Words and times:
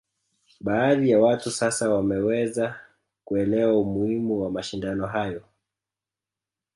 Baadhi 0.59 1.09
ya 1.09 1.19
watu 1.19 1.51
sasa 1.51 1.89
wameweza 1.89 2.79
kuelewa 3.25 3.79
umuhimu 3.79 4.41
wa 4.41 4.51
mashindano 4.51 5.07
hayo 5.07 5.43